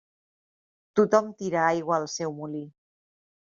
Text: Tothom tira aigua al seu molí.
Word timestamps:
Tothom 0.99 1.29
tira 1.43 1.61
aigua 1.67 2.01
al 2.01 2.09
seu 2.17 2.35
molí. 2.41 2.65